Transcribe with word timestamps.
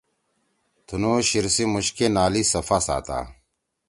تُنُو 0.85 1.13
شیِر 1.27 1.45
سی 1.55 1.63
مُوش 1.71 1.87
کے 1.95 2.05
نالی 2.15 2.43
صفا 2.51 2.77
ساتا۔ 2.85 3.19